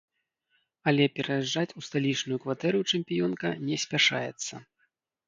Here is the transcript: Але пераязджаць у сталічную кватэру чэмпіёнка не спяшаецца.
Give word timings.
Але 0.91 1.03
пераязджаць 1.17 1.75
у 1.79 1.83
сталічную 1.87 2.39
кватэру 2.45 2.79
чэмпіёнка 2.95 3.53
не 3.69 3.77
спяшаецца. 3.85 4.55